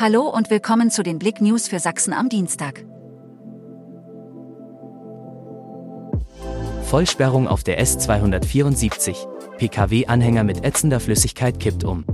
[0.00, 2.84] Hallo und willkommen zu den Blick News für Sachsen am Dienstag.
[6.84, 9.26] Vollsperrung auf der S274.
[9.56, 12.04] Pkw-Anhänger mit ätzender Flüssigkeit kippt um.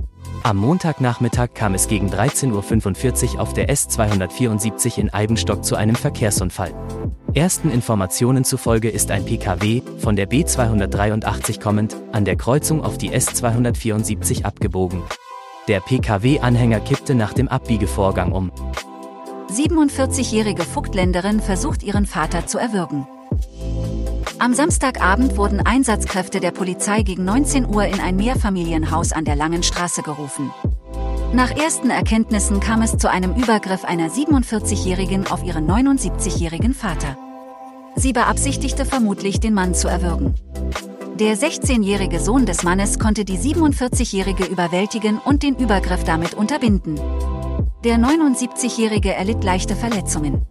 [0.41, 6.73] Am Montagnachmittag kam es gegen 13.45 Uhr auf der S274 in Eibenstock zu einem Verkehrsunfall.
[7.35, 13.11] Ersten Informationen zufolge ist ein Pkw, von der B283 kommend, an der Kreuzung auf die
[13.11, 15.03] S274 abgebogen.
[15.67, 18.51] Der Pkw-Anhänger kippte nach dem Abbiegevorgang um.
[19.51, 23.07] 47-jährige Vogtländerin versucht ihren Vater zu erwürgen.
[24.37, 29.63] Am Samstagabend wurden Einsatzkräfte der Polizei gegen 19 Uhr in ein Mehrfamilienhaus an der Langen
[29.63, 30.51] Straße gerufen.
[31.33, 37.17] Nach ersten Erkenntnissen kam es zu einem Übergriff einer 47-Jährigen auf ihren 79-jährigen Vater.
[37.95, 40.35] Sie beabsichtigte vermutlich, den Mann zu erwürgen.
[41.19, 46.99] Der 16-jährige Sohn des Mannes konnte die 47-jährige überwältigen und den Übergriff damit unterbinden.
[47.85, 50.45] Der 79-jährige erlitt leichte Verletzungen.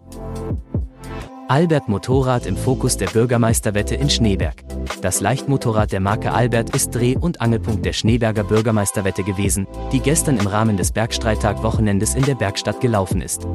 [1.48, 4.64] Albert Motorrad im Fokus der Bürgermeisterwette in Schneeberg.
[5.02, 10.38] Das Leichtmotorrad der Marke Albert ist Dreh- und Angelpunkt der Schneeberger Bürgermeisterwette gewesen, die gestern
[10.38, 13.46] im Rahmen des Bergstreittag-Wochenendes in der Bergstadt gelaufen ist.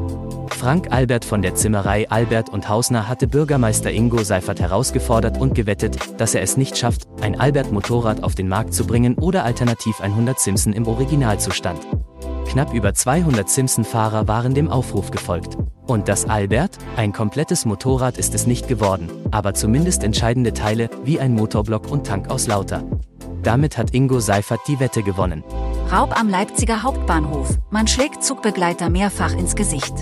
[0.51, 5.97] Frank Albert von der Zimmerei Albert und Hausner hatte Bürgermeister Ingo Seifert herausgefordert und gewettet,
[6.19, 10.39] dass er es nicht schafft, ein Albert-Motorrad auf den Markt zu bringen oder alternativ 100
[10.39, 11.79] Simpson im Originalzustand.
[12.47, 15.57] Knapp über 200 Simpson-Fahrer waren dem Aufruf gefolgt.
[15.89, 16.77] Und das Albert?
[16.97, 22.05] Ein komplettes Motorrad ist es nicht geworden, aber zumindest entscheidende Teile, wie ein Motorblock und
[22.05, 22.83] Tank aus Lauter.
[23.41, 25.43] Damit hat Ingo Seifert die Wette gewonnen.
[25.91, 27.57] Raub am Leipziger Hauptbahnhof.
[27.71, 29.93] Man schlägt Zugbegleiter mehrfach ins Gesicht.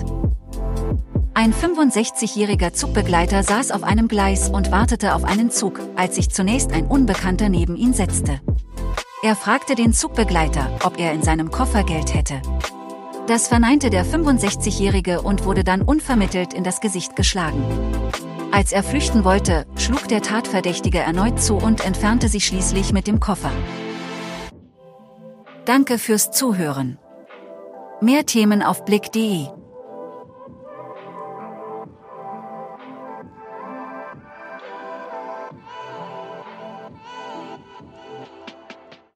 [1.32, 6.72] Ein 65-jähriger Zugbegleiter saß auf einem Gleis und wartete auf einen Zug, als sich zunächst
[6.72, 8.40] ein Unbekannter neben ihn setzte.
[9.22, 12.42] Er fragte den Zugbegleiter, ob er in seinem Koffer Geld hätte.
[13.28, 17.62] Das verneinte der 65-Jährige und wurde dann unvermittelt in das Gesicht geschlagen.
[18.52, 23.20] Als er flüchten wollte, schlug der Tatverdächtige erneut zu und entfernte sich schließlich mit dem
[23.20, 23.52] Koffer.
[25.66, 26.98] Danke fürs Zuhören.
[28.00, 29.48] Mehr Themen auf blick.de